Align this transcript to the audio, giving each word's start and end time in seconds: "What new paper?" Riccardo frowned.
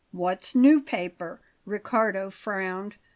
"What 0.11 0.53
new 0.55 0.81
paper?" 0.81 1.41
Riccardo 1.63 2.31
frowned. 2.31 2.95